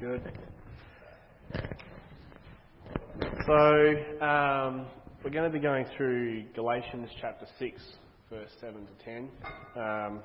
[0.00, 0.32] good.
[3.46, 4.86] So, um,
[5.22, 7.82] we're going to be going through Galatians chapter 6,
[8.30, 9.28] verse 7 to 10.
[9.76, 10.20] Um,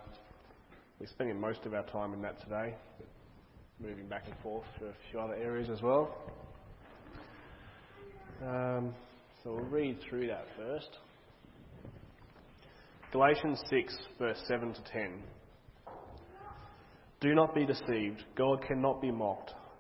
[0.98, 2.76] we're spending most of our time in that today,
[3.82, 6.16] moving back and forth to a few other areas as well.
[8.42, 8.94] Um,
[9.44, 10.90] so we'll read through that first.
[13.12, 15.12] Galatians 6, verse 7 to 10.
[17.20, 18.24] Do not be deceived.
[18.38, 19.52] God cannot be mocked.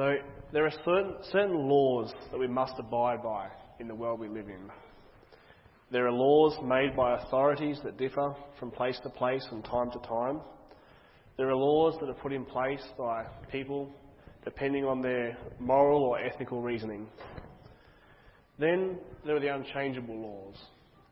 [0.00, 0.14] So,
[0.50, 3.48] there are certain, certain laws that we must abide by
[3.80, 4.70] in the world we live in.
[5.92, 9.98] There are laws made by authorities that differ from place to place and time to
[10.08, 10.40] time.
[11.36, 13.90] There are laws that are put in place by people
[14.42, 17.06] depending on their moral or ethical reasoning.
[18.58, 20.56] Then there are the unchangeable laws,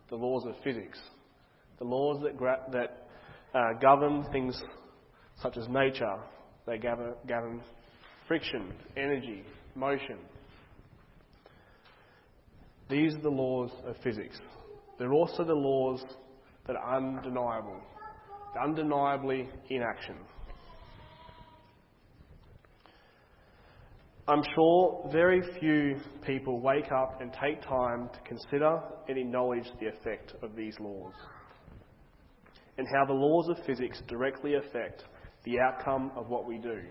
[0.09, 0.99] the laws of physics,
[1.79, 3.07] the laws that, gra- that
[3.55, 4.59] uh, govern things
[5.43, 6.17] such as nature.
[6.67, 7.61] They govern, govern
[8.29, 9.43] friction, energy,
[9.75, 10.19] motion.
[12.91, 14.39] These are the laws of physics.
[14.99, 16.05] They're also the laws
[16.67, 17.81] that are undeniable,
[18.63, 20.17] undeniably in action.
[24.29, 29.87] I'm sure very few people wake up and take time to consider and acknowledge the
[29.87, 31.15] effect of these laws
[32.77, 35.05] and how the laws of physics directly affect
[35.45, 36.83] the outcome of what we do.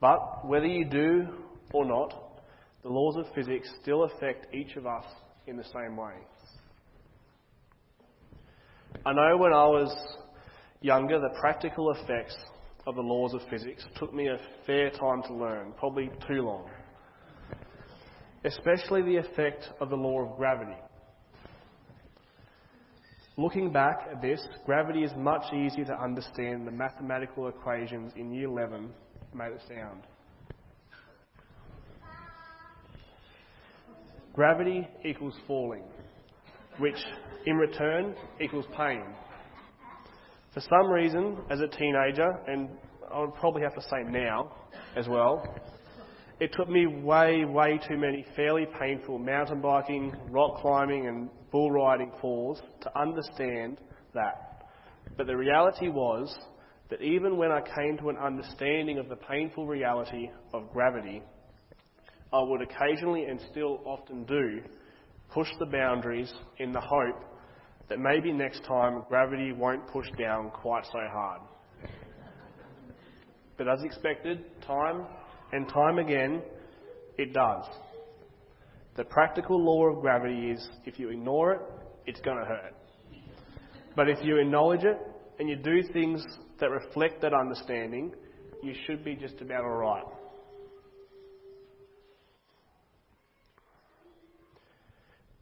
[0.00, 1.26] But whether you do
[1.72, 2.42] or not,
[2.82, 5.04] the laws of physics still affect each of us
[5.46, 6.14] in the same way.
[9.06, 9.94] I know when I was
[10.80, 12.36] younger, the practical effects
[12.86, 16.68] of the laws of physics took me a fair time to learn, probably too long.
[18.44, 20.76] Especially the effect of the law of gravity.
[23.36, 28.48] Looking back at this, gravity is much easier to understand the mathematical equations in Year
[28.48, 28.90] 11
[29.34, 30.02] made it sound.
[34.32, 35.84] Gravity equals falling,
[36.78, 36.98] which
[37.46, 39.04] in return equals pain.
[40.52, 42.68] For some reason, as a teenager, and
[43.12, 44.52] I would probably have to say now
[44.96, 45.54] as well,
[46.40, 51.70] it took me way, way too many fairly painful mountain biking, rock climbing, and bull
[51.70, 53.78] riding falls to understand
[54.14, 54.66] that.
[55.16, 56.36] But the reality was
[56.90, 61.22] that even when I came to an understanding of the painful reality of gravity,
[62.32, 64.60] I would occasionally and still often do
[65.32, 67.24] push the boundaries in the hope
[67.88, 71.40] that maybe next time gravity won't push down quite so hard.
[73.56, 75.06] But as expected, time
[75.52, 76.42] and time again,
[77.18, 77.64] it does.
[78.96, 81.60] The practical law of gravity is if you ignore it,
[82.06, 82.74] it's going to hurt.
[83.96, 84.98] But if you acknowledge it
[85.38, 86.24] and you do things
[86.60, 88.12] that reflect that understanding,
[88.62, 90.04] you should be just about alright.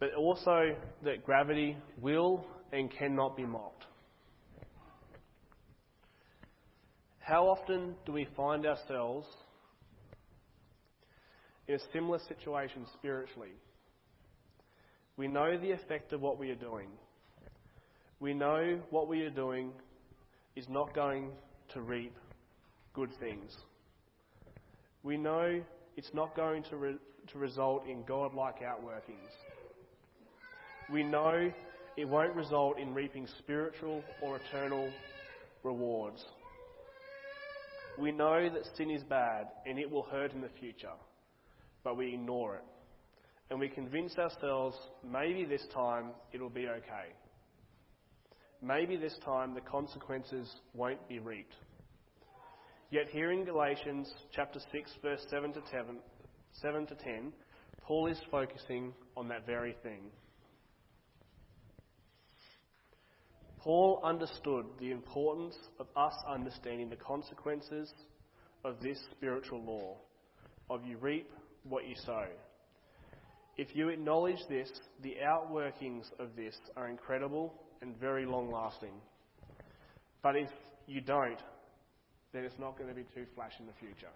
[0.02, 0.74] but also
[1.04, 3.84] that gravity will and cannot be mocked.
[7.20, 9.28] How often do we find ourselves
[11.68, 13.52] in a similar situation spiritually?
[15.16, 16.88] We know the effect of what we are doing.
[18.18, 19.70] We know what we are doing
[20.56, 21.30] is not going
[21.74, 22.14] to reap
[22.94, 23.56] good things.
[25.02, 25.62] We know
[25.96, 26.98] it's not going to, re-
[27.32, 29.32] to result in God-like outworkings
[30.92, 31.50] we know
[31.96, 34.92] it won't result in reaping spiritual or eternal
[35.62, 36.22] rewards.
[37.96, 40.92] We know that sin is bad and it will hurt in the future,
[41.84, 42.64] but we ignore it.
[43.50, 47.12] And we convince ourselves maybe this time it'll be okay.
[48.62, 51.54] Maybe this time the consequences won't be reaped.
[52.90, 55.98] Yet here in Galatians chapter 6 verse 7 to 10,
[56.60, 57.32] 7 to 10
[57.82, 60.02] Paul is focusing on that very thing.
[63.58, 67.92] Paul understood the importance of us understanding the consequences
[68.64, 69.96] of this spiritual law
[70.70, 71.30] of you reap
[71.64, 72.26] what you sow.
[73.56, 74.70] If you acknowledge this,
[75.02, 77.52] the outworkings of this are incredible
[77.82, 78.94] and very long lasting.
[80.22, 80.48] But if
[80.86, 81.38] you don't,
[82.32, 84.12] then it's not going to be too flash in the future.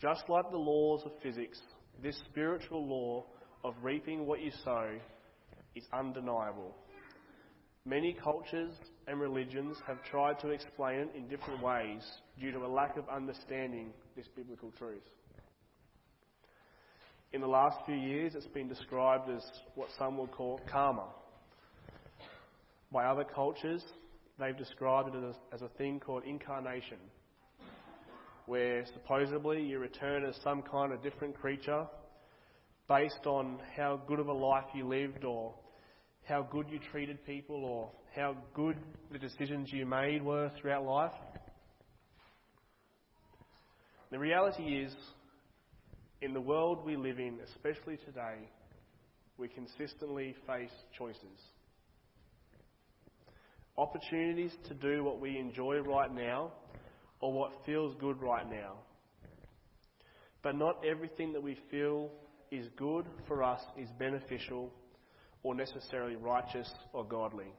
[0.00, 1.60] Just like the laws of physics,
[2.02, 3.24] this spiritual law
[3.64, 4.90] of reaping what you sow
[5.74, 6.74] is undeniable.
[7.86, 8.72] Many cultures
[9.06, 12.02] and religions have tried to explain it in different ways
[12.40, 15.02] due to a lack of understanding this biblical truth.
[17.32, 19.42] In the last few years, it's been described as
[19.74, 21.08] what some would call karma.
[22.92, 23.82] By other cultures,
[24.38, 26.98] they've described it as, as a thing called incarnation,
[28.46, 31.86] where supposedly you return as some kind of different creature
[32.88, 35.54] based on how good of a life you lived or
[36.24, 38.76] how good you treated people or how good
[39.12, 41.12] the decisions you made were throughout life.
[44.10, 44.94] The reality is,
[46.20, 48.48] in the world we live in, especially today,
[49.38, 51.40] we consistently face choices.
[53.76, 56.52] Opportunities to do what we enjoy right now
[57.20, 58.74] or what feels good right now.
[60.42, 62.10] But not everything that we feel
[62.50, 64.70] is good for us is beneficial
[65.42, 67.52] or necessarily righteous or godly.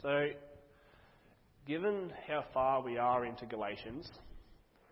[0.00, 0.28] So,
[1.66, 4.08] given how far we are into Galatians,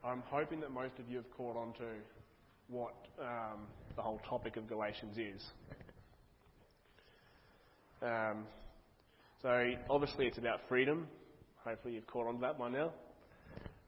[0.04, 1.84] I'm hoping that most of you have caught on to
[2.68, 5.42] what um, the whole topic of Galatians is.
[8.02, 8.44] Um,
[9.42, 11.06] so, obviously, it's about freedom.
[11.64, 12.92] Hopefully, you've caught on to that by now.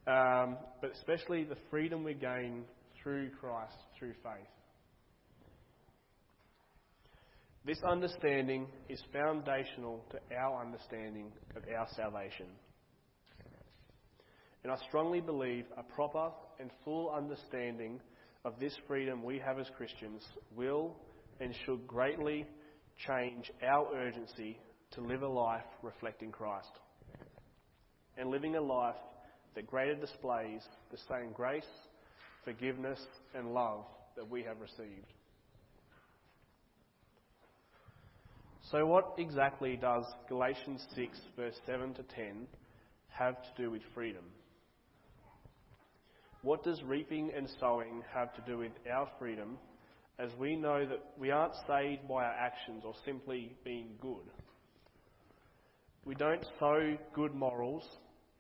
[0.07, 2.65] Um, but especially the freedom we gain
[3.03, 4.49] through Christ, through faith.
[7.65, 12.47] This understanding is foundational to our understanding of our salvation.
[14.63, 18.01] And I strongly believe a proper and full understanding
[18.45, 20.23] of this freedom we have as Christians
[20.57, 20.97] will
[21.41, 22.47] and should greatly
[23.07, 24.59] change our urgency
[24.93, 26.71] to live a life reflecting Christ
[28.17, 28.97] and living a life
[29.55, 31.69] that greater displays the same grace,
[32.45, 33.01] forgiveness,
[33.35, 33.85] and love
[34.17, 35.13] that we have received.
[38.71, 42.47] So, what exactly does Galatians 6, verse 7 to 10,
[43.09, 44.25] have to do with freedom?
[46.43, 49.59] What does reaping and sowing have to do with our freedom
[50.19, 54.31] as we know that we aren't saved by our actions or simply being good?
[56.05, 57.85] We don't sow good morals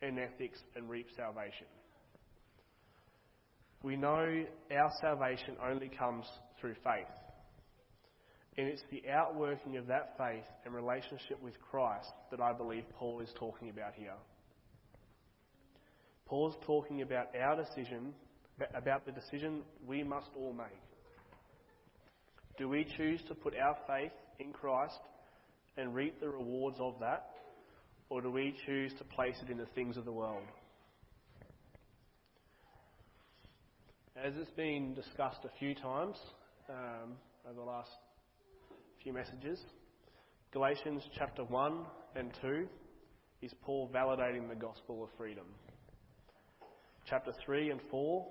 [0.02, 1.66] and ethics and reap salvation.
[3.82, 6.24] We know our salvation only comes
[6.60, 7.06] through faith.
[8.56, 13.20] And it's the outworking of that faith and relationship with Christ that I believe Paul
[13.20, 14.16] is talking about here.
[16.26, 18.12] Paul's talking about our decision,
[18.74, 20.87] about the decision we must all make.
[22.58, 24.10] Do we choose to put our faith
[24.40, 24.98] in Christ
[25.76, 27.30] and reap the rewards of that?
[28.10, 30.42] Or do we choose to place it in the things of the world?
[34.16, 36.16] As it's been discussed a few times
[36.68, 37.12] um,
[37.48, 37.90] over the last
[39.04, 39.60] few messages,
[40.52, 41.84] Galatians chapter 1
[42.16, 42.66] and 2
[43.40, 45.44] is Paul validating the gospel of freedom.
[47.08, 48.26] Chapter 3 and 4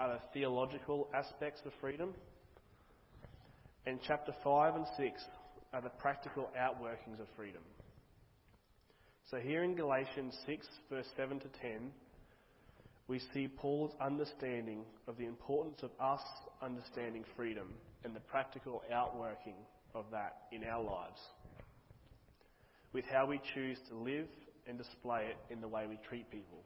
[0.00, 2.14] are the theological aspects of freedom.
[3.86, 5.22] And chapter 5 and 6
[5.72, 7.62] are the practical outworkings of freedom.
[9.30, 11.92] So here in Galatians 6, verse 7 to 10,
[13.06, 16.20] we see Paul's understanding of the importance of us
[16.60, 17.68] understanding freedom
[18.04, 19.54] and the practical outworking
[19.94, 21.20] of that in our lives,
[22.92, 24.26] with how we choose to live
[24.66, 26.64] and display it in the way we treat people.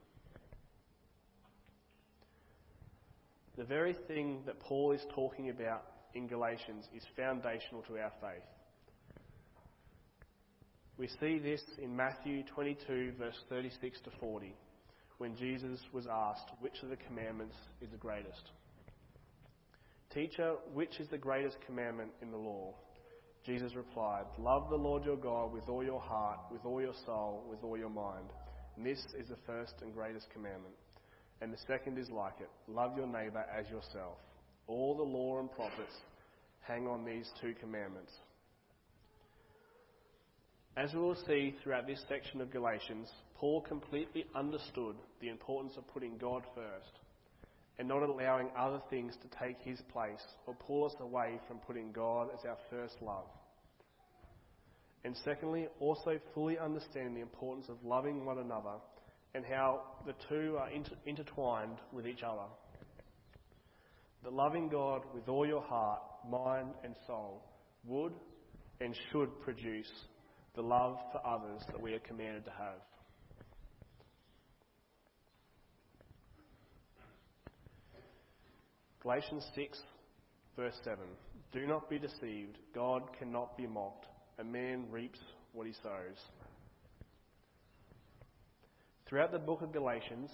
[3.58, 8.42] The very thing that Paul is talking about in Galatians is foundational to our faith.
[10.98, 14.54] We see this in Matthew 22, verse 36 to 40,
[15.18, 18.50] when Jesus was asked, Which of the commandments is the greatest?
[20.12, 22.74] Teacher, which is the greatest commandment in the law?
[23.46, 27.46] Jesus replied, Love the Lord your God with all your heart, with all your soul,
[27.48, 28.26] with all your mind.
[28.76, 30.74] And this is the first and greatest commandment.
[31.40, 34.18] And the second is like it love your neighbour as yourself.
[34.70, 35.92] All the law and prophets
[36.60, 38.12] hang on these two commandments.
[40.76, 45.92] As we will see throughout this section of Galatians, Paul completely understood the importance of
[45.92, 47.00] putting God first
[47.80, 51.90] and not allowing other things to take his place or pull us away from putting
[51.90, 53.26] God as our first love.
[55.02, 58.76] And secondly, also fully understand the importance of loving one another
[59.34, 62.46] and how the two are inter- intertwined with each other.
[64.22, 67.42] The loving God with all your heart, mind, and soul
[67.86, 68.12] would
[68.80, 69.90] and should produce
[70.54, 72.80] the love for others that we are commanded to have.
[79.02, 79.78] Galatians 6,
[80.56, 80.98] verse 7.
[81.52, 82.58] Do not be deceived.
[82.74, 84.06] God cannot be mocked.
[84.38, 85.18] A man reaps
[85.52, 86.18] what he sows.
[89.06, 90.30] Throughout the book of Galatians,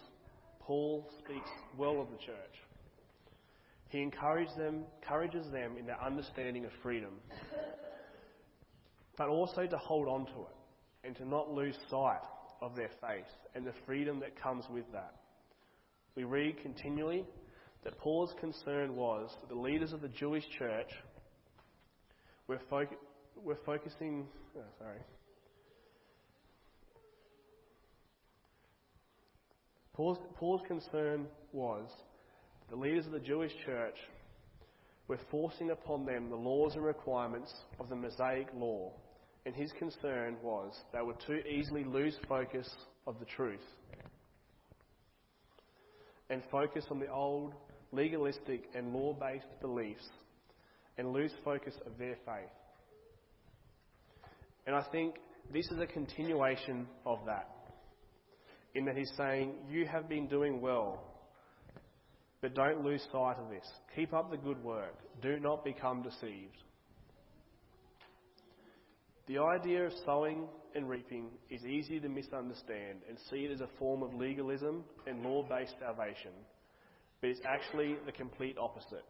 [0.61, 2.65] Paul speaks well of the church.
[3.88, 7.12] He encourages them, encourages them in their understanding of freedom,
[9.16, 10.57] but also to hold on to it
[11.05, 12.21] and to not lose sight
[12.61, 15.14] of their faith and the freedom that comes with that.
[16.16, 17.25] We read continually
[17.85, 20.90] that Paul's concern was that the leaders of the Jewish church
[22.49, 22.88] were, fo-
[23.45, 24.26] were focusing.
[24.57, 24.99] Oh, sorry.
[29.93, 31.88] Paul's, Paul's concern was
[32.70, 33.96] the leaders of the Jewish church
[35.08, 38.92] were forcing upon them the laws and requirements of the Mosaic law,
[39.44, 42.68] and his concern was they would too easily lose focus
[43.06, 43.61] of the truth
[46.28, 47.54] and focus on the old
[47.92, 50.08] legalistic and law based beliefs
[50.99, 52.50] and lose focus of their faith.
[54.66, 55.14] And I think
[55.52, 57.49] this is a continuation of that.
[58.75, 61.00] In that he's saying, You have been doing well,
[62.40, 63.66] but don't lose sight of this.
[63.95, 64.95] Keep up the good work.
[65.23, 66.57] Do not become deceived.
[69.26, 73.69] The idea of sowing and reaping is easy to misunderstand and see it as a
[73.78, 76.33] form of legalism and law based salvation
[77.21, 79.05] but it's actually the complete opposite,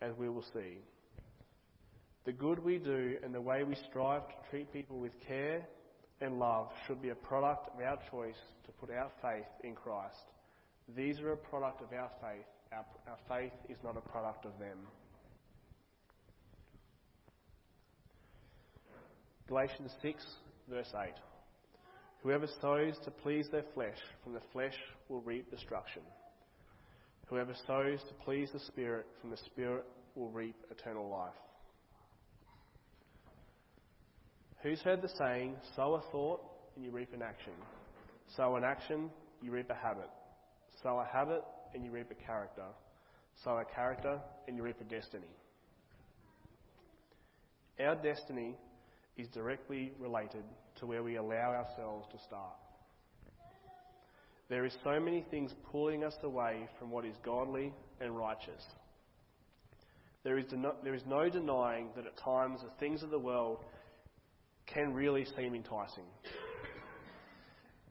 [0.00, 0.78] as we will see.
[2.24, 5.66] The good we do and the way we strive to treat people with care
[6.20, 8.36] and love should be a product of our choice
[8.66, 10.16] to put our faith in Christ.
[10.96, 12.46] These are a product of our faith.
[12.72, 14.78] Our, our faith is not a product of them.
[19.48, 20.24] Galatians 6,
[20.68, 21.12] verse 8.
[22.22, 24.76] Whoever sows to please their flesh, from the flesh
[25.08, 26.02] will reap destruction.
[27.26, 31.32] Whoever sows to please the Spirit, from the Spirit will reap eternal life.
[34.62, 36.42] Who's heard the saying, sow a thought
[36.76, 37.52] and you reap an action?
[38.36, 39.10] Sow an action,
[39.42, 40.10] you reap a habit.
[40.82, 41.42] Sow a habit
[41.74, 42.64] and you reap a character.
[43.44, 45.26] Sow a character and you reap a destiny.
[47.78, 48.56] Our destiny
[49.16, 50.44] is directly related
[50.78, 52.56] to where we allow ourselves to start.
[54.48, 58.64] There is so many things pulling us away from what is godly and righteous.
[60.24, 60.46] There is,
[60.82, 63.58] there is no denying that at times the things of the world
[64.66, 66.04] can really seem enticing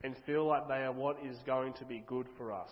[0.02, 2.70] and feel like they are what is going to be good for us.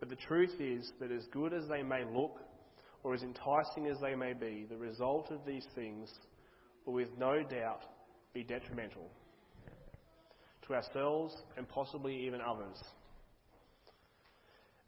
[0.00, 2.40] But the truth is that as good as they may look
[3.04, 6.08] or as enticing as they may be, the result of these things
[6.84, 7.82] will with no doubt
[8.34, 9.08] be detrimental
[10.66, 12.78] to ourselves and possibly even others.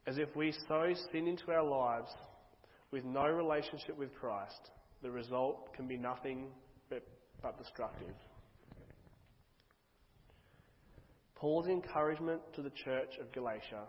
[0.06, 2.10] As if we sow sin into our lives
[2.90, 4.70] with no relationship with Christ,
[5.02, 6.46] the result can be nothing
[6.90, 7.02] but,
[7.42, 8.14] but destructive.
[11.44, 13.82] Paul's encouragement to the church of Galatia,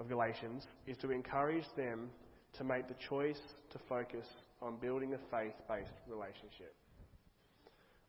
[0.00, 2.10] of Galatians, is to encourage them
[2.54, 3.38] to make the choice
[3.70, 4.26] to focus
[4.60, 6.74] on building a faith-based relationship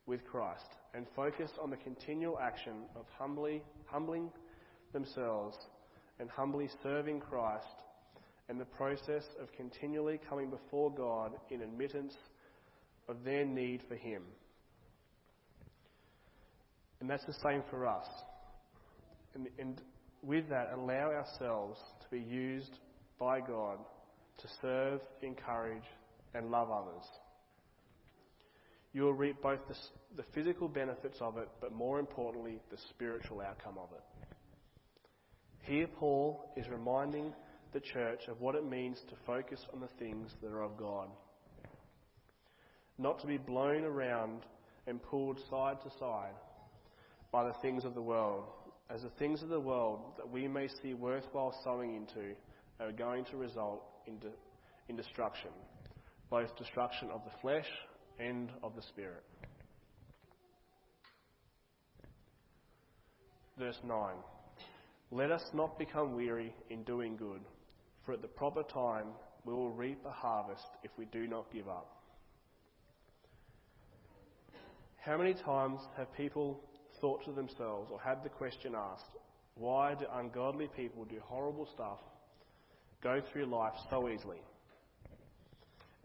[0.08, 4.32] with Christ and focus on the continual action of humbly, humbling
[4.94, 5.56] themselves
[6.20, 7.84] and humbly serving Christ
[8.50, 12.16] and the process of continually coming before God in admittance
[13.08, 14.24] of their need for Him.
[17.04, 18.08] And that's the same for us.
[19.36, 19.82] And, and
[20.22, 22.80] with that, allow ourselves to be used
[23.20, 23.78] by God
[24.40, 25.84] to serve, encourage,
[26.34, 27.04] and love others
[28.94, 29.76] you will reap both the,
[30.16, 34.04] the physical benefits of it, but more importantly, the spiritual outcome of it.
[35.62, 37.34] Here, Paul is reminding
[37.74, 41.08] the church of what it means to focus on the things that are of God.
[43.00, 44.42] Not to be blown around
[44.86, 46.36] and pulled side to side
[47.34, 48.44] by the things of the world,
[48.92, 52.36] as the things of the world that we may see worthwhile sowing into
[52.80, 54.28] are going to result in, de-
[54.88, 55.50] in destruction,
[56.30, 57.66] both destruction of the flesh
[58.20, 59.24] and of the Spirit.
[63.58, 63.98] Verse 9
[65.10, 67.42] Let us not become weary in doing good,
[68.06, 69.08] for at the proper time
[69.44, 71.98] we will reap a harvest if we do not give up.
[74.98, 76.62] How many times have people
[77.04, 79.04] thought to themselves or had the question asked,
[79.56, 82.00] why do ungodly people do horrible stuff,
[83.04, 84.42] go through life so easily?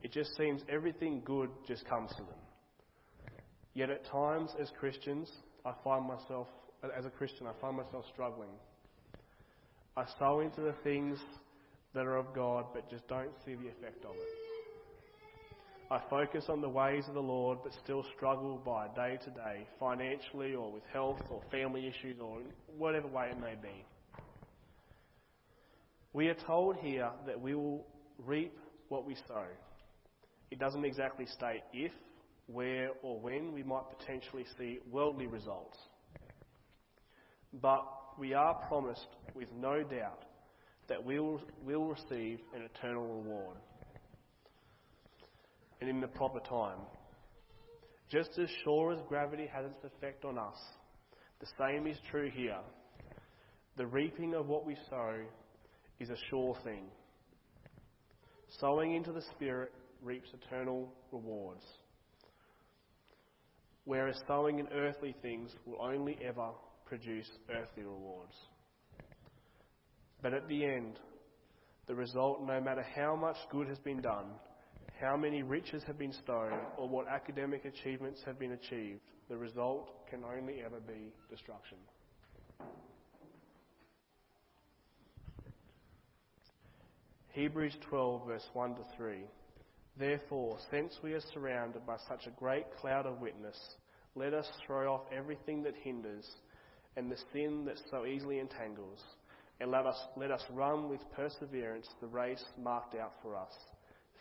[0.03, 2.41] It just seems everything good just comes to them.
[3.75, 5.31] Yet at times, as Christians,
[5.65, 6.49] I find myself,
[6.97, 8.51] as a Christian, I find myself struggling.
[9.97, 11.17] I sow into the things
[11.95, 14.48] that are of God, but just don't see the effect of it.
[15.91, 19.67] I focus on the ways of the Lord, but still struggle by day to day,
[19.81, 22.41] financially or with health or family issues or
[22.77, 23.85] whatever way it may be.
[26.13, 27.87] We are told here that we will
[28.19, 28.59] reap
[28.91, 29.45] what we sow.
[30.51, 31.93] It doesn't exactly state if,
[32.49, 35.79] where, or when we might potentially see worldly results.
[37.63, 37.87] But
[38.19, 40.25] we are promised with no doubt
[40.89, 43.57] that we will, will receive an eternal reward
[45.81, 46.79] and in the proper time.
[48.11, 50.57] Just as sure as gravity has its effect on us,
[51.41, 52.59] the same is true here.
[53.77, 55.15] The reaping of what we sow
[56.01, 56.85] is a sure thing.
[58.61, 61.65] Sowing into the Spirit reaps eternal rewards,
[63.85, 66.51] whereas sowing in earthly things will only ever
[66.87, 68.35] produce earthly rewards.
[70.23, 70.99] But at the end,
[71.87, 74.27] the result, no matter how much good has been done,
[75.01, 80.09] how many riches have been stolen, or what academic achievements have been achieved, the result
[80.11, 81.79] can only ever be destruction.
[87.29, 89.19] Hebrews 12, verse 1 to 3.
[89.97, 93.57] Therefore, since we are surrounded by such a great cloud of witness,
[94.17, 96.25] let us throw off everything that hinders
[96.97, 99.01] and the sin that so easily entangles,
[99.61, 103.53] and let us, let us run with perseverance the race marked out for us,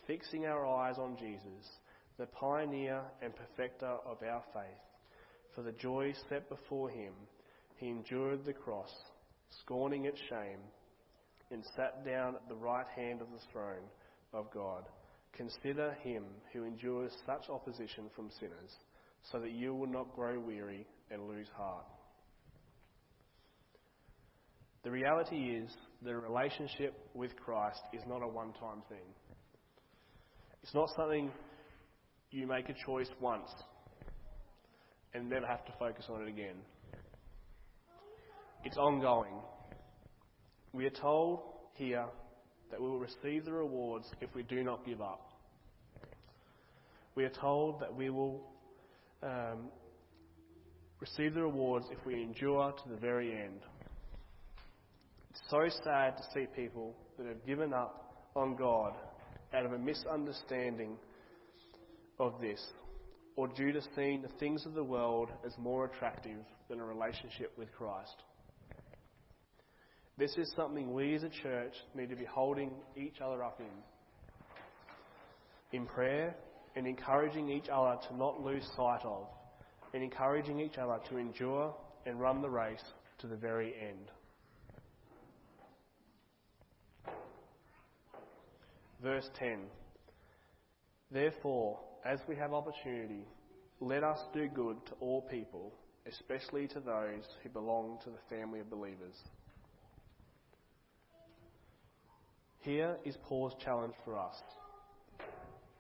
[0.07, 1.69] fixing our eyes on Jesus,
[2.17, 4.81] the pioneer and perfecter of our faith.
[5.53, 7.13] For the joy set before him,
[7.75, 8.91] he endured the cross,
[9.61, 10.59] scorning its shame
[11.51, 13.85] and sat down at the right hand of the throne
[14.33, 14.83] of God.
[15.35, 18.71] Consider him who endures such opposition from sinners,
[19.31, 21.85] so that you will not grow weary and lose heart.
[24.83, 25.69] The reality is
[26.07, 29.05] a relationship with Christ is not a one time thing.
[30.63, 31.31] It's not something
[32.31, 33.49] you make a choice once
[35.13, 36.55] and never have to focus on it again.
[38.63, 39.33] It's ongoing.
[40.73, 41.39] We are told
[41.73, 42.05] here
[42.69, 45.21] that we will receive the rewards if we do not give up.
[47.15, 48.43] We are told that we will
[49.23, 49.69] um,
[50.99, 53.61] receive the rewards if we endure to the very end.
[55.29, 58.93] It's so sad to see people that have given up on God
[59.53, 60.97] out of a misunderstanding
[62.19, 62.63] of this,
[63.35, 67.53] or due to seeing the things of the world as more attractive than a relationship
[67.57, 68.15] with Christ.
[70.17, 75.79] This is something we as a church need to be holding each other up in.
[75.79, 76.35] In prayer
[76.75, 79.27] and encouraging each other to not lose sight of,
[79.93, 81.73] and encouraging each other to endure
[82.05, 82.83] and run the race
[83.19, 84.11] to the very end.
[89.01, 89.59] Verse 10
[91.11, 93.25] Therefore, as we have opportunity,
[93.79, 95.73] let us do good to all people,
[96.07, 99.15] especially to those who belong to the family of believers.
[102.59, 104.35] Here is Paul's challenge for us.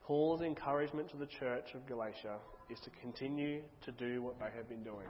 [0.05, 2.37] Paul's encouragement to the church of Galatia
[2.69, 5.07] is to continue to do what they have been doing,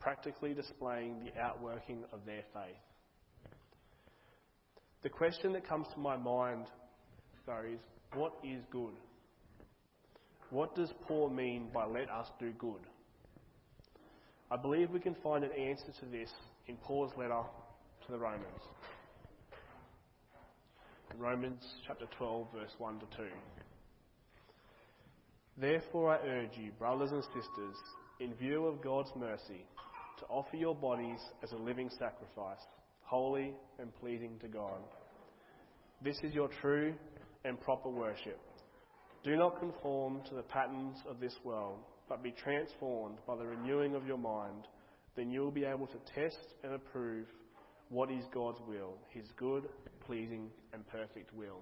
[0.00, 2.76] practically displaying the outworking of their faith.
[5.02, 6.66] The question that comes to my mind,
[7.46, 7.80] though, is
[8.14, 8.94] what is good?
[10.50, 12.86] What does Paul mean by let us do good?
[14.50, 16.30] I believe we can find an answer to this
[16.66, 17.40] in Paul's letter
[18.06, 18.62] to the Romans.
[21.18, 23.22] Romans chapter 12, verse 1 to 2.
[25.58, 27.76] Therefore, I urge you, brothers and sisters,
[28.20, 29.64] in view of God's mercy,
[30.18, 32.60] to offer your bodies as a living sacrifice,
[33.02, 34.80] holy and pleasing to God.
[36.02, 36.94] This is your true
[37.44, 38.40] and proper worship.
[39.24, 41.78] Do not conform to the patterns of this world,
[42.08, 44.66] but be transformed by the renewing of your mind.
[45.16, 47.26] Then you will be able to test and approve
[47.88, 49.64] what is God's will, His good,
[50.04, 51.60] pleasing, and perfect will.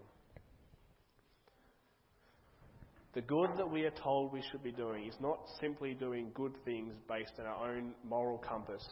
[3.12, 6.52] The good that we are told we should be doing is not simply doing good
[6.64, 8.86] things based on our own moral compass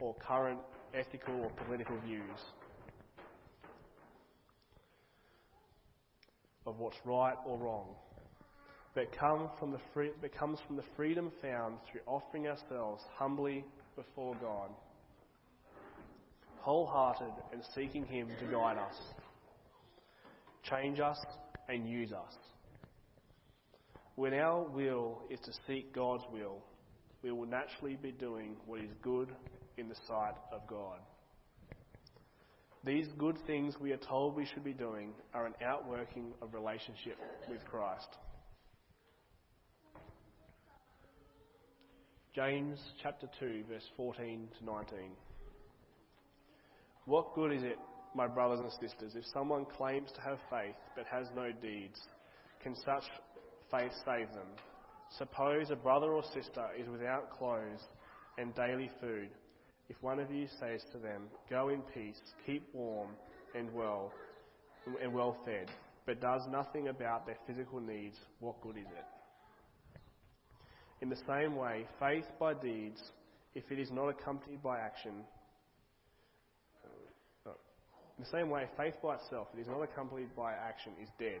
[0.00, 0.58] or current
[0.94, 2.40] ethical or political views
[6.66, 7.88] of what's right or wrong,
[8.94, 13.64] but, come from the free, comes from the freedom found through offering ourselves humbly
[13.96, 14.68] before God
[16.62, 18.94] wholehearted and seeking Him to guide us,
[20.62, 21.18] change us,
[21.68, 22.34] and use us.
[24.14, 26.58] When our will is to seek God's will,
[27.22, 29.28] we will naturally be doing what is good
[29.76, 30.98] in the sight of God.
[32.84, 37.16] These good things we are told we should be doing are an outworking of relationship
[37.48, 38.08] with Christ.
[42.34, 44.98] James chapter 2, verse 14 to 19.
[47.04, 47.78] What good is it,
[48.16, 52.00] my brothers and sisters, if someone claims to have faith but has no deeds?
[52.64, 53.04] Can such
[53.70, 54.48] faith save them?
[55.18, 57.82] Suppose a brother or sister is without clothes
[58.38, 59.28] and daily food.
[59.88, 63.10] If one of you says to them, Go in peace, keep warm
[63.54, 64.12] and well,
[65.02, 65.68] and well fed,
[66.06, 70.00] but does nothing about their physical needs, what good is it?
[71.02, 73.00] In the same way, faith by deeds,
[73.54, 75.24] if it is not accompanied by action,
[78.18, 81.08] in the same way, faith by itself, if it is not accompanied by action, is
[81.18, 81.40] dead.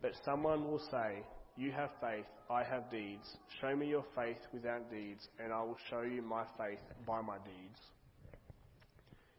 [0.00, 1.24] But someone will say,
[1.56, 3.36] You have faith, I have deeds.
[3.60, 7.36] Show me your faith without deeds, and I will show you my faith by my
[7.38, 7.80] deeds.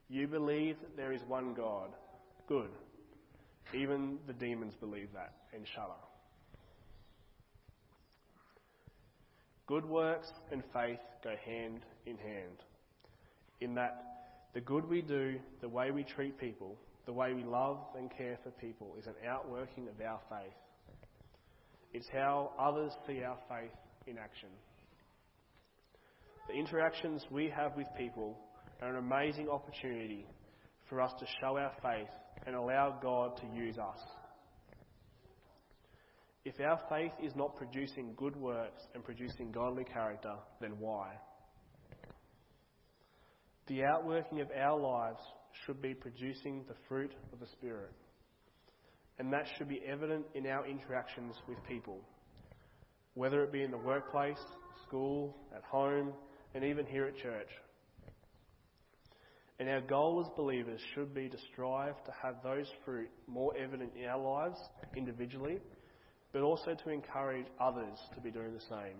[0.08, 1.90] You believe there is one God.
[2.48, 2.70] Good.
[3.74, 5.32] Even the demons believe that
[5.74, 5.92] shudder.
[9.66, 12.58] Good works and faith go hand in hand.
[13.60, 14.04] In that
[14.54, 18.38] the good we do, the way we treat people, the way we love and care
[18.42, 20.52] for people is an outworking of our faith.
[21.92, 23.70] It's how others see our faith
[24.06, 24.48] in action.
[26.48, 28.38] The interactions we have with people
[28.80, 30.26] are an amazing opportunity
[30.88, 32.08] for us to show our faith
[32.46, 33.98] and allow God to use us.
[36.44, 41.12] If our faith is not producing good works and producing godly character, then why?
[43.68, 45.20] The outworking of our lives
[45.64, 47.92] should be producing the fruit of the Spirit.
[49.18, 52.00] And that should be evident in our interactions with people,
[53.14, 54.40] whether it be in the workplace,
[54.86, 56.12] school, at home,
[56.54, 57.48] and even here at church.
[59.58, 63.92] And our goal as believers should be to strive to have those fruit more evident
[63.96, 64.58] in our lives
[64.96, 65.60] individually,
[66.32, 68.96] but also to encourage others to be doing the same.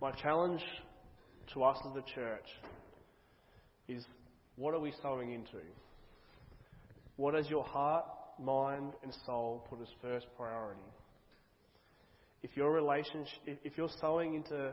[0.00, 0.60] My challenge
[1.54, 2.44] to us as a church
[3.88, 4.04] is
[4.56, 5.64] what are we sowing into?
[7.16, 8.04] What does your heart,
[8.42, 10.80] mind, and soul put as first priority?
[12.42, 14.72] If your relationship, if you're sowing into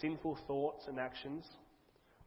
[0.00, 1.44] sinful thoughts and actions,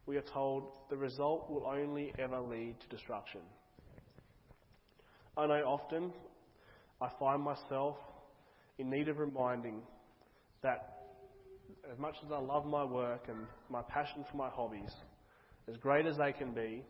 [0.06, 3.42] we are told the result will only ever lead to destruction.
[5.38, 6.12] I know often
[7.02, 7.98] I find myself
[8.78, 9.82] in need of reminding
[10.62, 10.90] that
[11.92, 14.92] as much as I love my work and my passion for my hobbies,
[15.70, 16.84] as great as they can be,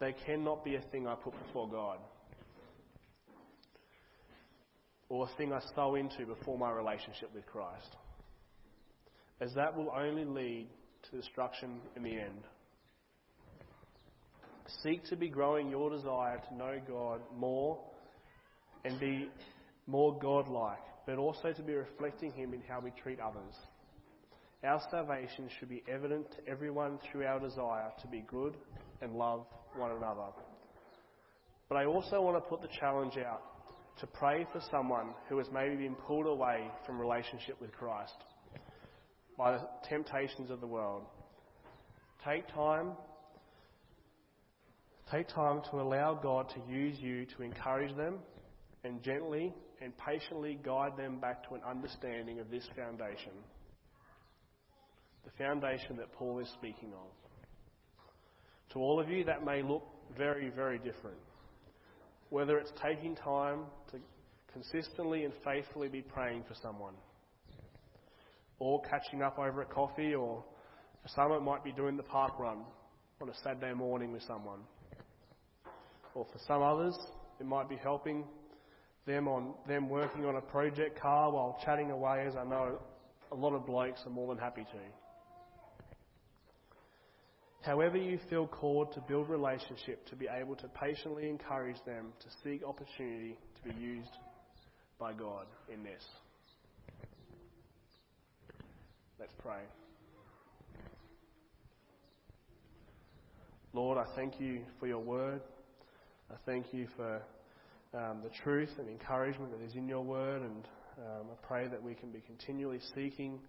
[0.00, 1.98] they cannot be a thing I put before God
[5.08, 7.96] or a thing I sow into before my relationship with Christ,
[9.40, 10.66] as that will only lead
[11.10, 12.42] to destruction in the end.
[14.82, 17.78] Seek to be growing your desire to know God more
[18.84, 19.28] and be
[19.86, 23.54] more God-like, but also to be reflecting Him in how we treat others.
[24.66, 28.56] Our salvation should be evident to everyone through our desire to be good
[29.00, 30.32] and love one another.
[31.68, 33.42] But I also want to put the challenge out
[34.00, 38.16] to pray for someone who has maybe been pulled away from relationship with Christ
[39.38, 41.04] by the temptations of the world.
[42.24, 42.92] Take time
[45.12, 48.18] Take time to allow God to use you to encourage them
[48.82, 53.30] and gently and patiently guide them back to an understanding of this foundation
[55.26, 57.10] the foundation that Paul is speaking of.
[58.72, 59.82] To all of you, that may look
[60.16, 61.18] very, very different.
[62.30, 63.98] Whether it's taking time to
[64.52, 66.94] consistently and faithfully be praying for someone,
[68.58, 70.42] or catching up over a coffee, or
[71.02, 72.58] for some it might be doing the park run
[73.20, 74.60] on a Saturday morning with someone.
[76.14, 76.96] Or for some others,
[77.38, 78.24] it might be helping
[79.06, 82.78] them on them working on a project car while chatting away, as I know
[83.32, 85.05] a lot of blokes are more than happy to.
[87.66, 92.26] However, you feel called to build relationship, to be able to patiently encourage them to
[92.44, 94.12] seek opportunity to be used
[95.00, 96.04] by God in this.
[99.18, 99.62] Let's pray.
[103.72, 105.40] Lord, I thank you for your word.
[106.30, 107.20] I thank you for
[107.94, 111.82] um, the truth and encouragement that is in your word, and um, I pray that
[111.82, 113.40] we can be continually seeking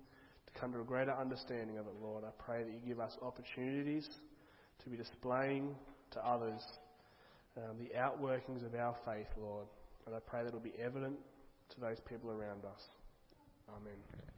[0.60, 2.24] come to a greater understanding of it, Lord.
[2.24, 4.08] I pray that you give us opportunities
[4.84, 5.76] to be displaying
[6.12, 6.62] to others
[7.58, 9.68] um, the outworkings of our faith, Lord.
[10.06, 11.18] And I pray that it'll be evident
[11.76, 12.82] to those people around us.
[13.70, 14.37] Amen.